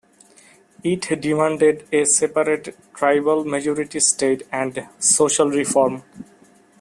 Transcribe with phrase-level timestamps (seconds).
[0.83, 6.01] It demanded a separate tribal-majority state and social reform.